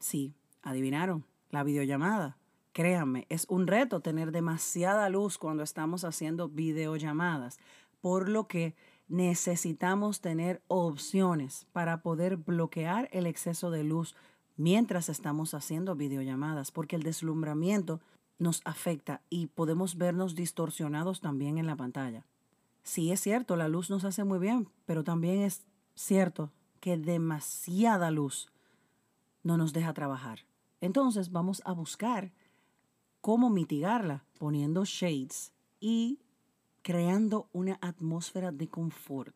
Sí, 0.00 0.34
adivinaron, 0.62 1.24
la 1.54 1.64
videollamada. 1.64 2.36
Créanme, 2.72 3.26
es 3.30 3.46
un 3.48 3.66
reto 3.66 4.00
tener 4.00 4.32
demasiada 4.32 5.08
luz 5.08 5.38
cuando 5.38 5.62
estamos 5.62 6.04
haciendo 6.04 6.48
videollamadas, 6.48 7.58
por 8.00 8.28
lo 8.28 8.46
que 8.48 8.74
necesitamos 9.08 10.20
tener 10.20 10.62
opciones 10.66 11.66
para 11.72 12.02
poder 12.02 12.36
bloquear 12.36 13.08
el 13.12 13.26
exceso 13.26 13.70
de 13.70 13.84
luz 13.84 14.14
mientras 14.56 15.08
estamos 15.08 15.54
haciendo 15.54 15.94
videollamadas, 15.94 16.70
porque 16.70 16.96
el 16.96 17.02
deslumbramiento 17.02 18.00
nos 18.38 18.60
afecta 18.64 19.22
y 19.30 19.46
podemos 19.46 19.96
vernos 19.96 20.34
distorsionados 20.34 21.20
también 21.20 21.58
en 21.58 21.66
la 21.66 21.76
pantalla. 21.76 22.26
Sí 22.82 23.12
es 23.12 23.20
cierto, 23.20 23.56
la 23.56 23.68
luz 23.68 23.88
nos 23.88 24.04
hace 24.04 24.24
muy 24.24 24.38
bien, 24.38 24.68
pero 24.84 25.04
también 25.04 25.40
es 25.40 25.64
cierto 25.94 26.50
que 26.80 26.96
demasiada 26.96 28.10
luz 28.10 28.50
no 29.42 29.56
nos 29.56 29.72
deja 29.72 29.94
trabajar. 29.94 30.40
Entonces 30.84 31.32
vamos 31.32 31.62
a 31.64 31.72
buscar 31.72 32.30
cómo 33.22 33.48
mitigarla 33.48 34.26
poniendo 34.38 34.84
shades 34.84 35.54
y 35.80 36.20
creando 36.82 37.48
una 37.54 37.78
atmósfera 37.80 38.52
de 38.52 38.68
confort. 38.68 39.34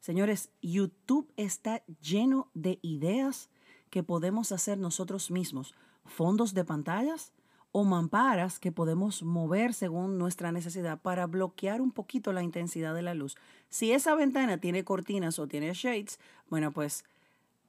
Señores, 0.00 0.50
YouTube 0.62 1.32
está 1.36 1.84
lleno 2.02 2.50
de 2.54 2.80
ideas 2.82 3.50
que 3.88 4.02
podemos 4.02 4.50
hacer 4.50 4.76
nosotros 4.76 5.30
mismos, 5.30 5.76
fondos 6.06 6.54
de 6.54 6.64
pantallas 6.64 7.32
o 7.70 7.84
mamparas 7.84 8.58
que 8.58 8.72
podemos 8.72 9.22
mover 9.22 9.74
según 9.74 10.18
nuestra 10.18 10.50
necesidad 10.50 11.00
para 11.00 11.28
bloquear 11.28 11.82
un 11.82 11.92
poquito 11.92 12.32
la 12.32 12.42
intensidad 12.42 12.96
de 12.96 13.02
la 13.02 13.14
luz. 13.14 13.36
Si 13.68 13.92
esa 13.92 14.16
ventana 14.16 14.58
tiene 14.58 14.82
cortinas 14.82 15.38
o 15.38 15.46
tiene 15.46 15.72
shades, 15.72 16.18
bueno, 16.50 16.72
pues 16.72 17.04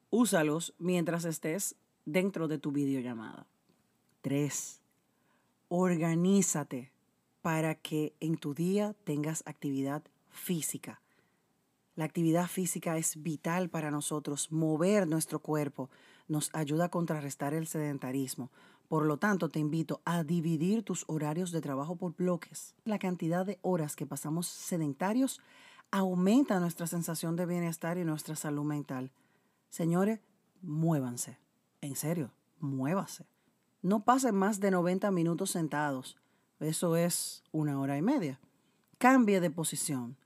úsalos 0.09 0.73
mientras 0.79 1.23
estés 1.25 1.75
dentro 2.05 2.47
de 2.47 2.57
tu 2.57 2.71
videollamada. 2.71 3.47
3. 4.21 4.81
Organízate 5.67 6.91
para 7.41 7.75
que 7.75 8.13
en 8.19 8.37
tu 8.37 8.53
día 8.53 8.95
tengas 9.03 9.43
actividad 9.45 10.03
física. 10.29 11.01
La 11.95 12.05
actividad 12.05 12.47
física 12.47 12.97
es 12.97 13.21
vital 13.21 13.69
para 13.69 13.91
nosotros. 13.91 14.51
Mover 14.51 15.07
nuestro 15.07 15.39
cuerpo 15.39 15.89
nos 16.27 16.49
ayuda 16.53 16.85
a 16.85 16.89
contrarrestar 16.89 17.53
el 17.53 17.67
sedentarismo. 17.67 18.49
Por 18.87 19.05
lo 19.05 19.17
tanto, 19.17 19.49
te 19.49 19.59
invito 19.59 20.01
a 20.05 20.23
dividir 20.23 20.83
tus 20.83 21.05
horarios 21.07 21.51
de 21.51 21.61
trabajo 21.61 21.95
por 21.95 22.15
bloques. 22.15 22.75
La 22.83 22.99
cantidad 22.99 23.45
de 23.45 23.59
horas 23.61 23.95
que 23.95 24.05
pasamos 24.05 24.47
sedentarios 24.47 25.39
aumenta 25.91 26.59
nuestra 26.59 26.85
sensación 26.85 27.35
de 27.35 27.45
bienestar 27.45 27.97
y 27.97 28.03
nuestra 28.03 28.35
salud 28.35 28.63
mental. 28.63 29.11
Señores, 29.69 30.19
muévanse. 30.61 31.44
En 31.85 31.95
serio, 31.95 32.31
muévase. 32.59 33.27
No 33.83 34.05
pasen 34.05 34.33
más 34.33 34.59
de 34.59 34.71
90 34.71 35.11
minutos 35.11 35.51
sentados. 35.51 36.17
Eso 36.59 36.95
es 36.95 37.43
una 37.51 37.79
hora 37.79 37.95
y 37.95 38.01
media. 38.01 38.39
Cambie 38.97 39.39
de 39.39 39.51
posición. 39.51 40.17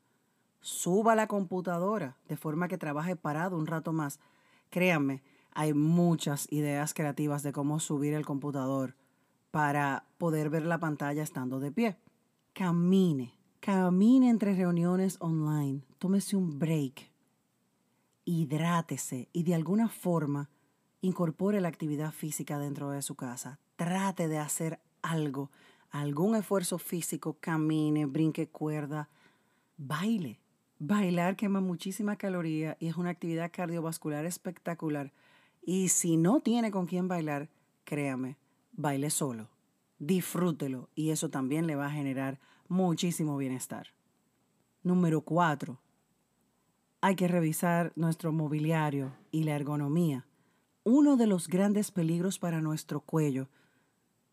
Suba 0.61 1.15
la 1.15 1.27
computadora 1.27 2.15
de 2.29 2.37
forma 2.37 2.69
que 2.69 2.77
trabaje 2.77 3.17
parado 3.17 3.57
un 3.57 3.67
rato 3.67 3.91
más. 3.91 4.21
Créanme, 4.69 5.21
hay 5.51 5.73
muchas 5.73 6.49
ideas 6.49 6.93
creativas 6.93 7.43
de 7.43 7.51
cómo 7.51 7.81
subir 7.81 8.13
el 8.13 8.25
computador 8.25 8.95
para 9.51 10.05
poder 10.17 10.49
ver 10.49 10.65
la 10.65 10.79
pantalla 10.79 11.23
estando 11.23 11.59
de 11.59 11.73
pie. 11.73 11.97
Camine, 12.53 13.33
camine 13.59 14.29
entre 14.29 14.55
reuniones 14.55 15.17
online, 15.19 15.81
tómese 15.97 16.37
un 16.37 16.57
break, 16.57 17.11
hidrátese 18.23 19.27
y 19.33 19.43
de 19.43 19.55
alguna 19.55 19.89
forma 19.89 20.49
incorpore 21.01 21.61
la 21.61 21.67
actividad 21.67 22.11
física 22.11 22.59
dentro 22.59 22.89
de 22.91 23.01
su 23.01 23.15
casa. 23.15 23.59
Trate 23.75 24.27
de 24.27 24.37
hacer 24.37 24.79
algo 25.01 25.49
algún 25.91 26.35
esfuerzo 26.35 26.77
físico, 26.77 27.37
camine, 27.39 28.05
brinque 28.05 28.47
cuerda, 28.47 29.09
baile. 29.77 30.39
Bailar 30.81 31.35
quema 31.35 31.59
muchísima 31.59 32.15
caloría 32.15 32.77
y 32.79 32.87
es 32.87 32.95
una 32.95 33.09
actividad 33.09 33.51
cardiovascular 33.51 34.25
espectacular. 34.25 35.11
Y 35.61 35.89
si 35.89 36.15
no 36.15 36.39
tiene 36.39 36.71
con 36.71 36.85
quién 36.85 37.09
bailar, 37.09 37.49
créame, 37.83 38.37
baile 38.71 39.09
solo. 39.09 39.49
Disfrútelo 39.97 40.89
y 40.95 41.09
eso 41.09 41.29
también 41.29 41.67
le 41.67 41.75
va 41.75 41.87
a 41.87 41.91
generar 41.91 42.39
muchísimo 42.69 43.35
bienestar. 43.35 43.87
Número 44.81 45.19
cuatro, 45.19 45.81
hay 47.01 47.15
que 47.15 47.27
revisar 47.27 47.91
nuestro 47.97 48.31
mobiliario 48.31 49.11
y 49.31 49.43
la 49.43 49.57
ergonomía. 49.57 50.25
Uno 50.91 51.17
de 51.17 51.27
los 51.27 51.49
grandes 51.49 51.91
peligros 51.91 52.39
para 52.39 52.61
nuestro 52.61 52.99
cuello 52.99 53.47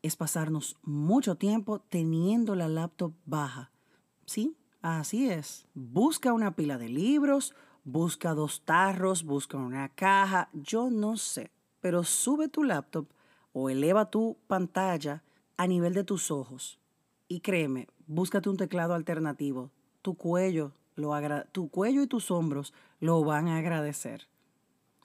es 0.00 0.16
pasarnos 0.16 0.78
mucho 0.82 1.34
tiempo 1.34 1.80
teniendo 1.80 2.54
la 2.54 2.66
laptop 2.66 3.12
baja. 3.26 3.70
Sí, 4.24 4.56
así 4.80 5.28
es. 5.28 5.66
Busca 5.74 6.32
una 6.32 6.56
pila 6.56 6.78
de 6.78 6.88
libros, 6.88 7.54
busca 7.84 8.32
dos 8.32 8.62
tarros, 8.64 9.22
busca 9.22 9.58
una 9.58 9.90
caja, 9.90 10.48
yo 10.54 10.88
no 10.88 11.18
sé, 11.18 11.50
pero 11.82 12.04
sube 12.04 12.48
tu 12.48 12.64
laptop 12.64 13.06
o 13.52 13.68
eleva 13.68 14.10
tu 14.10 14.38
pantalla 14.46 15.22
a 15.58 15.66
nivel 15.66 15.92
de 15.92 16.04
tus 16.04 16.30
ojos. 16.30 16.80
Y 17.28 17.40
créeme, 17.40 17.86
búscate 18.06 18.48
un 18.48 18.56
teclado 18.56 18.94
alternativo. 18.94 19.72
Tu 20.00 20.14
cuello, 20.14 20.72
lo 20.94 21.12
tu 21.52 21.68
cuello 21.68 22.00
y 22.00 22.06
tus 22.06 22.30
hombros 22.30 22.72
lo 22.98 23.22
van 23.24 23.48
a 23.48 23.58
agradecer. 23.58 24.26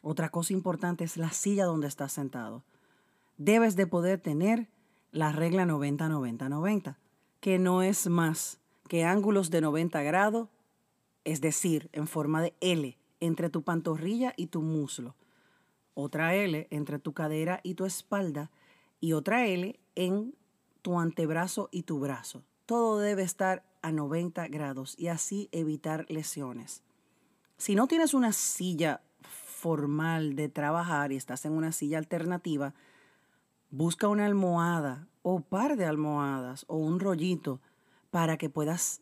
Otra 0.02 0.30
cosa 0.30 0.54
importante 0.54 1.04
es 1.04 1.18
la 1.18 1.32
silla 1.32 1.66
donde 1.66 1.88
estás 1.88 2.12
sentado. 2.12 2.64
Debes 3.38 3.76
de 3.76 3.88
poder 3.88 4.20
tener 4.20 4.68
la 5.12 5.32
regla 5.32 5.66
90-90-90, 5.66 6.98
que 7.40 7.60
no 7.60 7.82
es 7.82 8.08
más 8.08 8.60
que 8.88 9.04
ángulos 9.04 9.50
de 9.50 9.62
90 9.62 10.02
grados, 10.04 10.50
es 11.24 11.42
decir, 11.42 11.90
en 11.94 12.08
forma 12.08 12.42
de 12.42 12.56
L, 12.62 12.98
entre 13.20 13.50
tu 13.50 13.64
pantorrilla 13.64 14.34
y 14.36 14.48
tu 14.48 14.62
muslo, 14.62 15.16
otra 15.94 16.36
L 16.36 16.68
entre 16.72 17.00
tu 17.00 17.14
cadera 17.14 17.60
y 17.64 17.76
tu 17.76 17.86
espalda 17.86 18.50
y 19.00 19.14
otra 19.14 19.46
L 19.46 19.80
en 19.96 20.36
tu 20.82 21.00
antebrazo 21.00 21.70
y 21.72 21.84
tu 21.84 22.00
brazo. 22.00 22.44
Todo 22.66 23.00
debe 23.00 23.24
estar 23.24 23.64
a 23.82 23.92
90 23.92 24.48
grados 24.48 24.96
y 24.98 25.08
así 25.08 25.50
evitar 25.52 26.06
lesiones. 26.10 26.84
Si 27.58 27.76
no 27.76 27.88
tienes 27.88 28.14
una 28.14 28.34
silla 28.34 29.02
formal 29.62 30.36
de 30.36 30.50
trabajar 30.50 31.12
y 31.12 31.16
estás 31.16 31.46
en 31.46 31.54
una 31.54 31.72
silla 31.72 31.98
alternativa, 31.98 32.74
Busca 33.74 34.10
una 34.10 34.26
almohada 34.26 35.08
o 35.22 35.40
par 35.40 35.78
de 35.78 35.86
almohadas 35.86 36.66
o 36.68 36.76
un 36.76 37.00
rollito 37.00 37.62
para 38.10 38.36
que 38.38 38.50
puedas 38.50 39.02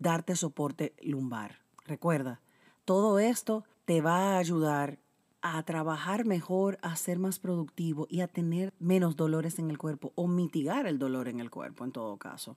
darte 0.00 0.34
soporte 0.34 0.94
lumbar. 1.00 1.60
Recuerda, 1.84 2.40
todo 2.84 3.20
esto 3.20 3.62
te 3.84 4.00
va 4.00 4.34
a 4.34 4.38
ayudar 4.38 4.98
a 5.42 5.62
trabajar 5.62 6.24
mejor, 6.24 6.80
a 6.82 6.96
ser 6.96 7.20
más 7.20 7.38
productivo 7.38 8.08
y 8.10 8.20
a 8.20 8.26
tener 8.26 8.74
menos 8.80 9.14
dolores 9.14 9.60
en 9.60 9.70
el 9.70 9.78
cuerpo 9.78 10.12
o 10.16 10.26
mitigar 10.26 10.88
el 10.88 10.98
dolor 10.98 11.28
en 11.28 11.38
el 11.38 11.48
cuerpo 11.48 11.84
en 11.84 11.92
todo 11.92 12.16
caso. 12.16 12.56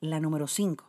La 0.00 0.20
número 0.20 0.46
5, 0.46 0.84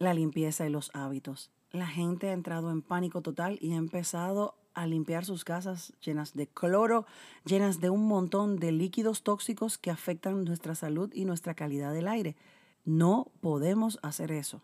la 0.00 0.12
limpieza 0.12 0.66
y 0.66 0.70
los 0.70 0.90
hábitos. 0.92 1.52
La 1.70 1.86
gente 1.86 2.30
ha 2.30 2.32
entrado 2.32 2.72
en 2.72 2.82
pánico 2.82 3.22
total 3.22 3.58
y 3.60 3.74
ha 3.74 3.76
empezado 3.76 4.56
a 4.74 4.86
limpiar 4.86 5.24
sus 5.24 5.44
casas 5.44 5.92
llenas 6.04 6.34
de 6.34 6.46
cloro, 6.46 7.06
llenas 7.44 7.80
de 7.80 7.90
un 7.90 8.06
montón 8.06 8.56
de 8.56 8.72
líquidos 8.72 9.22
tóxicos 9.22 9.78
que 9.78 9.90
afectan 9.90 10.44
nuestra 10.44 10.74
salud 10.74 11.10
y 11.14 11.24
nuestra 11.24 11.54
calidad 11.54 11.92
del 11.92 12.08
aire. 12.08 12.36
No 12.84 13.28
podemos 13.40 13.98
hacer 14.02 14.32
eso. 14.32 14.62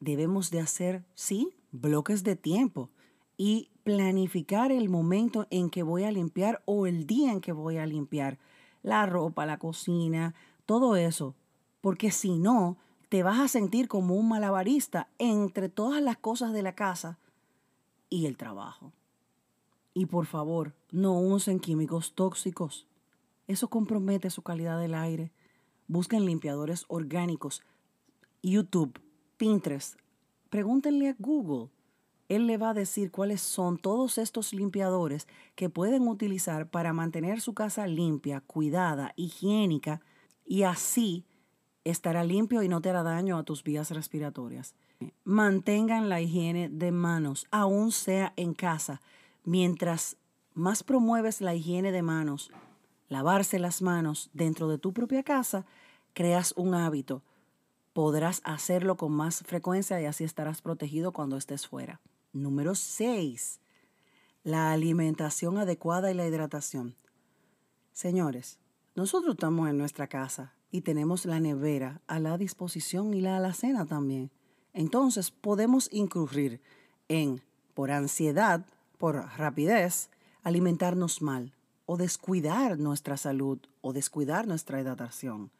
Debemos 0.00 0.50
de 0.50 0.60
hacer, 0.60 1.04
sí, 1.14 1.50
bloques 1.70 2.24
de 2.24 2.36
tiempo 2.36 2.90
y 3.36 3.70
planificar 3.84 4.72
el 4.72 4.88
momento 4.88 5.46
en 5.50 5.70
que 5.70 5.82
voy 5.82 6.04
a 6.04 6.12
limpiar 6.12 6.62
o 6.64 6.86
el 6.86 7.06
día 7.06 7.32
en 7.32 7.40
que 7.40 7.52
voy 7.52 7.78
a 7.78 7.86
limpiar 7.86 8.38
la 8.82 9.06
ropa, 9.06 9.46
la 9.46 9.58
cocina, 9.58 10.34
todo 10.66 10.96
eso. 10.96 11.34
Porque 11.80 12.10
si 12.10 12.38
no, 12.38 12.76
te 13.08 13.22
vas 13.22 13.40
a 13.40 13.48
sentir 13.48 13.88
como 13.88 14.14
un 14.14 14.28
malabarista 14.28 15.08
entre 15.18 15.68
todas 15.68 16.02
las 16.02 16.16
cosas 16.16 16.52
de 16.52 16.62
la 16.62 16.74
casa 16.74 17.18
y 18.08 18.26
el 18.26 18.36
trabajo. 18.36 18.92
Y 19.94 20.06
por 20.06 20.26
favor, 20.26 20.74
no 20.90 21.18
usen 21.20 21.60
químicos 21.60 22.14
tóxicos. 22.14 22.86
Eso 23.46 23.68
compromete 23.68 24.30
su 24.30 24.42
calidad 24.42 24.80
del 24.80 24.94
aire. 24.94 25.32
Busquen 25.86 26.24
limpiadores 26.24 26.84
orgánicos. 26.88 27.62
YouTube, 28.42 28.98
Pinterest. 29.36 29.98
Pregúntenle 30.48 31.10
a 31.10 31.16
Google. 31.18 31.70
Él 32.28 32.46
le 32.46 32.56
va 32.56 32.70
a 32.70 32.74
decir 32.74 33.10
cuáles 33.10 33.42
son 33.42 33.76
todos 33.76 34.16
estos 34.16 34.54
limpiadores 34.54 35.28
que 35.54 35.68
pueden 35.68 36.08
utilizar 36.08 36.70
para 36.70 36.94
mantener 36.94 37.40
su 37.42 37.52
casa 37.52 37.86
limpia, 37.86 38.40
cuidada, 38.40 39.12
higiénica 39.16 40.00
y 40.46 40.62
así 40.62 41.26
estará 41.84 42.24
limpio 42.24 42.62
y 42.62 42.68
no 42.68 42.80
te 42.80 42.90
hará 42.90 43.02
daño 43.02 43.36
a 43.36 43.42
tus 43.42 43.62
vías 43.62 43.90
respiratorias. 43.90 44.74
Mantengan 45.24 46.08
la 46.08 46.20
higiene 46.20 46.68
de 46.68 46.92
manos, 46.92 47.46
aún 47.50 47.92
sea 47.92 48.32
en 48.36 48.54
casa. 48.54 49.02
Mientras 49.44 50.16
más 50.54 50.82
promueves 50.82 51.40
la 51.40 51.54
higiene 51.54 51.90
de 51.90 52.02
manos, 52.02 52.50
lavarse 53.08 53.58
las 53.58 53.82
manos 53.82 54.30
dentro 54.32 54.68
de 54.68 54.78
tu 54.78 54.92
propia 54.92 55.22
casa, 55.22 55.66
creas 56.14 56.52
un 56.56 56.74
hábito. 56.74 57.22
Podrás 57.92 58.40
hacerlo 58.44 58.96
con 58.96 59.12
más 59.12 59.40
frecuencia 59.40 60.00
y 60.00 60.06
así 60.06 60.24
estarás 60.24 60.62
protegido 60.62 61.12
cuando 61.12 61.36
estés 61.36 61.66
fuera. 61.66 62.00
Número 62.32 62.74
6. 62.74 63.60
La 64.44 64.72
alimentación 64.72 65.58
adecuada 65.58 66.10
y 66.10 66.14
la 66.14 66.26
hidratación. 66.26 66.94
Señores, 67.92 68.58
nosotros 68.94 69.34
estamos 69.34 69.68
en 69.68 69.76
nuestra 69.76 70.06
casa 70.06 70.54
y 70.70 70.80
tenemos 70.80 71.26
la 71.26 71.40
nevera 71.40 72.00
a 72.06 72.18
la 72.18 72.38
disposición 72.38 73.12
y 73.12 73.20
la 73.20 73.36
alacena 73.36 73.86
también. 73.86 74.30
Entonces 74.72 75.30
podemos 75.30 75.88
incurrir 75.92 76.60
en, 77.08 77.42
por 77.74 77.90
ansiedad, 77.90 78.64
por 79.02 79.16
rapidez, 79.36 80.10
alimentarnos 80.44 81.22
mal 81.22 81.56
o 81.86 81.96
descuidar 81.96 82.78
nuestra 82.78 83.16
salud 83.16 83.58
o 83.80 83.92
descuidar 83.92 84.46
nuestra 84.46 84.80
hidratación. 84.80 85.50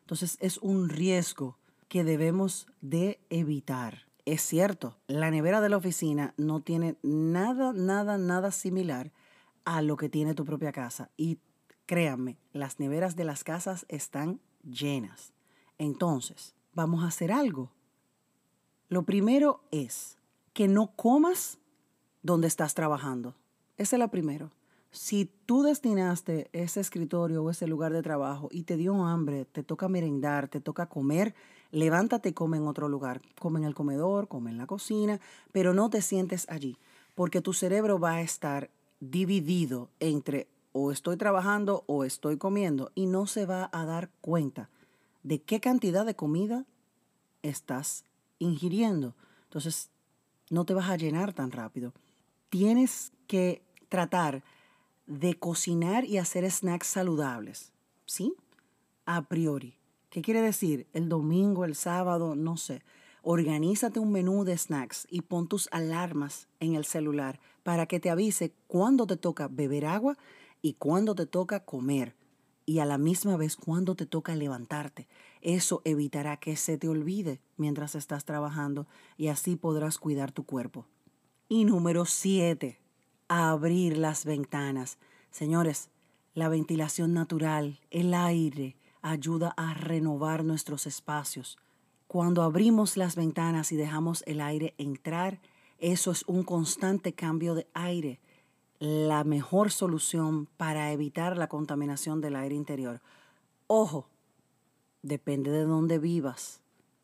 Entonces 0.00 0.38
es 0.40 0.56
un 0.56 0.88
riesgo 0.88 1.58
que 1.88 2.04
debemos 2.04 2.66
de 2.80 3.20
evitar. 3.28 4.06
Es 4.24 4.40
cierto, 4.40 4.96
la 5.08 5.30
nevera 5.30 5.60
de 5.60 5.68
la 5.68 5.76
oficina 5.76 6.32
no 6.38 6.60
tiene 6.60 6.96
nada, 7.02 7.74
nada, 7.74 8.16
nada 8.16 8.50
similar 8.50 9.12
a 9.66 9.82
lo 9.82 9.98
que 9.98 10.08
tiene 10.08 10.32
tu 10.32 10.46
propia 10.46 10.72
casa. 10.72 11.10
Y 11.18 11.38
créanme, 11.84 12.38
las 12.54 12.80
neveras 12.80 13.14
de 13.14 13.24
las 13.24 13.44
casas 13.44 13.84
están 13.90 14.40
llenas. 14.62 15.34
Entonces, 15.76 16.54
vamos 16.72 17.04
a 17.04 17.08
hacer 17.08 17.30
algo. 17.30 17.70
Lo 18.88 19.02
primero 19.02 19.60
es 19.70 20.16
que 20.54 20.66
no 20.66 20.92
comas 20.96 21.58
donde 22.26 22.48
estás 22.48 22.74
trabajando. 22.74 23.34
Ese 23.78 23.96
es 23.96 24.00
lo 24.00 24.08
primero. 24.08 24.50
Si 24.90 25.30
tú 25.46 25.62
destinaste 25.62 26.48
ese 26.52 26.80
escritorio 26.80 27.44
o 27.44 27.50
ese 27.50 27.68
lugar 27.68 27.92
de 27.92 28.02
trabajo 28.02 28.48
y 28.50 28.64
te 28.64 28.76
dio 28.76 29.04
hambre, 29.04 29.44
te 29.44 29.62
toca 29.62 29.88
merendar, 29.88 30.48
te 30.48 30.60
toca 30.60 30.86
comer, 30.86 31.34
levántate 31.70 32.30
y 32.30 32.32
come 32.32 32.56
en 32.56 32.66
otro 32.66 32.88
lugar. 32.88 33.20
Come 33.38 33.60
en 33.60 33.64
el 33.64 33.74
comedor, 33.74 34.26
come 34.26 34.50
en 34.50 34.58
la 34.58 34.66
cocina, 34.66 35.20
pero 35.52 35.72
no 35.72 35.88
te 35.88 36.02
sientes 36.02 36.46
allí, 36.48 36.78
porque 37.14 37.40
tu 37.40 37.52
cerebro 37.52 38.00
va 38.00 38.14
a 38.14 38.22
estar 38.22 38.70
dividido 38.98 39.88
entre 40.00 40.48
o 40.72 40.90
estoy 40.90 41.16
trabajando 41.16 41.84
o 41.86 42.04
estoy 42.04 42.38
comiendo 42.38 42.90
y 42.96 43.06
no 43.06 43.26
se 43.26 43.46
va 43.46 43.70
a 43.72 43.84
dar 43.84 44.10
cuenta 44.20 44.68
de 45.22 45.40
qué 45.40 45.60
cantidad 45.60 46.04
de 46.04 46.16
comida 46.16 46.64
estás 47.42 48.04
ingiriendo. 48.40 49.14
Entonces, 49.44 49.90
no 50.50 50.64
te 50.64 50.74
vas 50.74 50.90
a 50.90 50.96
llenar 50.96 51.32
tan 51.32 51.52
rápido. 51.52 51.92
Tienes 52.58 53.12
que 53.26 53.60
tratar 53.90 54.42
de 55.06 55.38
cocinar 55.38 56.06
y 56.06 56.16
hacer 56.16 56.50
snacks 56.50 56.86
saludables, 56.86 57.74
¿sí? 58.06 58.32
A 59.04 59.28
priori. 59.28 59.76
¿Qué 60.08 60.22
quiere 60.22 60.40
decir? 60.40 60.86
El 60.94 61.10
domingo, 61.10 61.66
el 61.66 61.74
sábado, 61.74 62.34
no 62.34 62.56
sé. 62.56 62.82
Organízate 63.20 64.00
un 64.00 64.10
menú 64.10 64.44
de 64.44 64.56
snacks 64.56 65.06
y 65.10 65.20
pon 65.20 65.48
tus 65.48 65.68
alarmas 65.70 66.48
en 66.58 66.76
el 66.76 66.86
celular 66.86 67.40
para 67.62 67.84
que 67.84 68.00
te 68.00 68.08
avise 68.08 68.54
cuándo 68.68 69.06
te 69.06 69.18
toca 69.18 69.48
beber 69.48 69.84
agua 69.84 70.16
y 70.62 70.76
cuándo 70.78 71.14
te 71.14 71.26
toca 71.26 71.62
comer 71.66 72.16
y 72.64 72.78
a 72.78 72.86
la 72.86 72.96
misma 72.96 73.36
vez 73.36 73.56
cuándo 73.56 73.96
te 73.96 74.06
toca 74.06 74.34
levantarte. 74.34 75.08
Eso 75.42 75.82
evitará 75.84 76.38
que 76.38 76.56
se 76.56 76.78
te 76.78 76.88
olvide 76.88 77.42
mientras 77.58 77.94
estás 77.94 78.24
trabajando 78.24 78.86
y 79.18 79.28
así 79.28 79.56
podrás 79.56 79.98
cuidar 79.98 80.32
tu 80.32 80.46
cuerpo. 80.46 80.86
Y 81.48 81.64
número 81.64 82.06
siete, 82.06 82.80
abrir 83.28 83.96
las 83.98 84.24
ventanas. 84.24 84.98
Señores, 85.30 85.90
la 86.34 86.48
ventilación 86.48 87.14
natural, 87.14 87.78
el 87.90 88.14
aire, 88.14 88.74
ayuda 89.00 89.54
a 89.56 89.72
renovar 89.72 90.42
nuestros 90.42 90.88
espacios. 90.88 91.56
Cuando 92.08 92.42
abrimos 92.42 92.96
las 92.96 93.14
ventanas 93.14 93.70
y 93.70 93.76
dejamos 93.76 94.24
el 94.26 94.40
aire 94.40 94.74
entrar, 94.76 95.38
eso 95.78 96.10
es 96.10 96.24
un 96.26 96.42
constante 96.42 97.12
cambio 97.12 97.54
de 97.54 97.68
aire 97.74 98.18
la 98.80 99.22
mejor 99.22 99.70
solución 99.70 100.48
para 100.56 100.90
evitar 100.90 101.36
la 101.36 101.48
contaminación 101.48 102.20
del 102.20 102.34
aire 102.34 102.56
interior. 102.56 103.00
Ojo, 103.68 104.08
depende 105.02 105.52
de 105.52 105.64
dónde 105.64 105.98
vivas. 105.98 106.60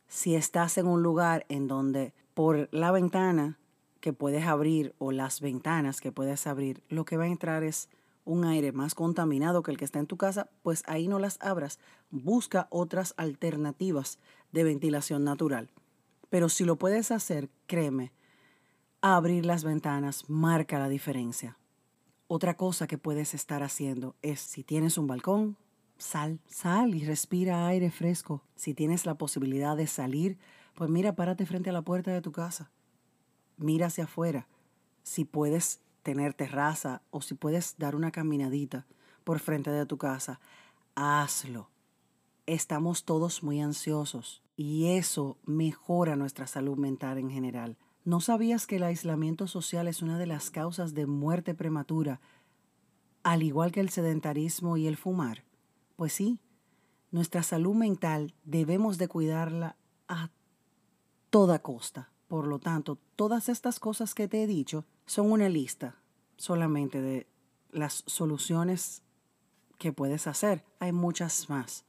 Si 0.08 0.34
estás 0.34 0.78
en 0.78 0.88
un 0.88 1.02
lugar 1.02 1.46
en 1.48 1.68
donde 1.68 2.12
por 2.34 2.68
la 2.72 2.90
ventana 2.90 3.56
que 4.02 4.12
puedes 4.12 4.44
abrir 4.44 4.94
o 4.98 5.12
las 5.12 5.40
ventanas 5.40 6.00
que 6.00 6.12
puedes 6.12 6.46
abrir, 6.46 6.82
lo 6.88 7.06
que 7.06 7.16
va 7.16 7.24
a 7.24 7.28
entrar 7.28 7.62
es 7.62 7.88
un 8.24 8.44
aire 8.44 8.72
más 8.72 8.94
contaminado 8.94 9.62
que 9.62 9.70
el 9.70 9.78
que 9.78 9.84
está 9.84 10.00
en 10.00 10.08
tu 10.08 10.16
casa, 10.16 10.50
pues 10.62 10.82
ahí 10.86 11.06
no 11.06 11.20
las 11.20 11.38
abras. 11.40 11.78
Busca 12.10 12.66
otras 12.70 13.14
alternativas 13.16 14.18
de 14.50 14.64
ventilación 14.64 15.22
natural. 15.22 15.70
Pero 16.30 16.48
si 16.48 16.64
lo 16.64 16.76
puedes 16.76 17.12
hacer, 17.12 17.48
créeme, 17.66 18.12
abrir 19.00 19.46
las 19.46 19.62
ventanas 19.62 20.28
marca 20.28 20.80
la 20.80 20.88
diferencia. 20.88 21.56
Otra 22.26 22.56
cosa 22.56 22.88
que 22.88 22.98
puedes 22.98 23.34
estar 23.34 23.62
haciendo 23.62 24.16
es, 24.20 24.40
si 24.40 24.64
tienes 24.64 24.98
un 24.98 25.06
balcón, 25.06 25.56
sal, 25.96 26.40
sal 26.46 26.94
y 26.96 27.04
respira 27.04 27.68
aire 27.68 27.92
fresco. 27.92 28.42
Si 28.56 28.74
tienes 28.74 29.06
la 29.06 29.14
posibilidad 29.14 29.76
de 29.76 29.86
salir, 29.86 30.38
pues 30.74 30.90
mira, 30.90 31.14
párate 31.14 31.46
frente 31.46 31.70
a 31.70 31.72
la 31.72 31.82
puerta 31.82 32.10
de 32.10 32.20
tu 32.20 32.32
casa. 32.32 32.72
Mira 33.56 33.86
hacia 33.86 34.04
afuera. 34.04 34.46
Si 35.02 35.24
puedes 35.24 35.80
tener 36.02 36.34
terraza 36.34 37.02
o 37.10 37.22
si 37.22 37.34
puedes 37.34 37.76
dar 37.78 37.94
una 37.94 38.10
caminadita 38.10 38.86
por 39.24 39.38
frente 39.38 39.70
de 39.70 39.86
tu 39.86 39.98
casa, 39.98 40.40
hazlo. 40.94 41.68
Estamos 42.46 43.04
todos 43.04 43.42
muy 43.42 43.60
ansiosos 43.60 44.42
y 44.56 44.88
eso 44.96 45.38
mejora 45.44 46.16
nuestra 46.16 46.46
salud 46.46 46.76
mental 46.76 47.18
en 47.18 47.30
general. 47.30 47.76
¿No 48.04 48.20
sabías 48.20 48.66
que 48.66 48.76
el 48.76 48.82
aislamiento 48.82 49.46
social 49.46 49.86
es 49.86 50.02
una 50.02 50.18
de 50.18 50.26
las 50.26 50.50
causas 50.50 50.92
de 50.92 51.06
muerte 51.06 51.54
prematura, 51.54 52.20
al 53.22 53.44
igual 53.44 53.70
que 53.70 53.80
el 53.80 53.90
sedentarismo 53.90 54.76
y 54.76 54.88
el 54.88 54.96
fumar? 54.96 55.44
Pues 55.94 56.12
sí, 56.12 56.40
nuestra 57.12 57.44
salud 57.44 57.76
mental 57.76 58.34
debemos 58.42 58.98
de 58.98 59.06
cuidarla 59.06 59.76
a 60.08 60.30
toda 61.30 61.60
costa. 61.60 62.10
Por 62.32 62.46
lo 62.46 62.58
tanto, 62.58 62.96
todas 63.14 63.50
estas 63.50 63.78
cosas 63.78 64.14
que 64.14 64.26
te 64.26 64.42
he 64.42 64.46
dicho 64.46 64.86
son 65.04 65.30
una 65.30 65.50
lista 65.50 65.96
solamente 66.38 67.02
de 67.02 67.26
las 67.72 68.04
soluciones 68.06 69.02
que 69.76 69.92
puedes 69.92 70.26
hacer. 70.26 70.64
Hay 70.78 70.92
muchas 70.92 71.50
más. 71.50 71.84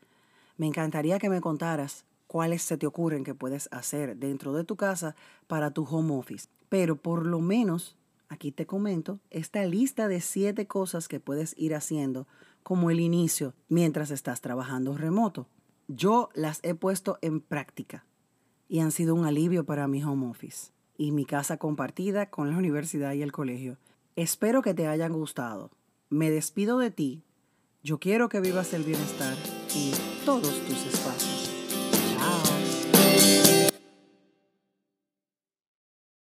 Me 0.58 0.68
encantaría 0.68 1.18
que 1.18 1.30
me 1.30 1.40
contaras 1.40 2.04
cuáles 2.28 2.62
se 2.62 2.78
te 2.78 2.86
ocurren 2.86 3.24
que 3.24 3.34
puedes 3.34 3.70
hacer 3.72 4.18
dentro 4.18 4.52
de 4.52 4.66
tu 4.66 4.76
casa 4.76 5.16
para 5.48 5.72
tu 5.72 5.86
home 5.86 6.14
office. 6.14 6.50
Pero 6.68 6.98
por 6.98 7.26
lo 7.26 7.40
menos, 7.40 7.96
aquí 8.28 8.52
te 8.52 8.66
comento, 8.66 9.22
esta 9.30 9.64
lista 9.64 10.10
de 10.10 10.20
siete 10.20 10.68
cosas 10.68 11.08
que 11.08 11.22
puedes 11.22 11.58
ir 11.58 11.74
haciendo 11.74 12.28
como 12.64 12.92
el 12.92 13.00
inicio 13.00 13.54
mientras 13.70 14.12
estás 14.12 14.42
trabajando 14.42 14.98
remoto. 14.98 15.48
Yo 15.88 16.28
las 16.34 16.60
he 16.64 16.76
puesto 16.76 17.18
en 17.22 17.40
práctica 17.40 18.04
y 18.68 18.80
han 18.80 18.92
sido 18.92 19.16
un 19.16 19.26
alivio 19.26 19.66
para 19.66 19.88
mi 19.88 20.04
home 20.04 20.28
office 20.28 20.72
y 20.98 21.12
mi 21.12 21.26
casa 21.26 21.58
compartida 21.58 22.30
con 22.30 22.50
la 22.50 22.58
universidad 22.58 23.14
y 23.14 23.22
el 23.22 23.32
colegio. 23.32 23.78
Espero 24.16 24.62
que 24.62 24.74
te 24.74 24.88
hayan 24.88 25.14
gustado. 25.14 25.72
Me 26.10 26.30
despido 26.30 26.78
de 26.78 26.92
ti. 26.92 27.24
Yo 27.82 28.00
quiero 28.00 28.30
que 28.30 28.40
vivas 28.40 28.74
el 28.74 28.84
bienestar 28.84 29.36
en 29.76 30.26
todos 30.26 30.60
tus 30.66 30.86
espacios. 30.86 31.33